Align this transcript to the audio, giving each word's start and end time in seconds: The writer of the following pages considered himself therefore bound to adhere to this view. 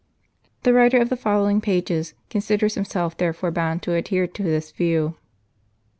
The 0.63 0.73
writer 0.73 0.99
of 0.99 1.09
the 1.09 1.15
following 1.15 1.61
pages 1.61 2.15
considered 2.31 2.73
himself 2.73 3.15
therefore 3.15 3.51
bound 3.51 3.83
to 3.83 3.93
adhere 3.93 4.25
to 4.25 4.41
this 4.41 4.71
view. 4.71 5.15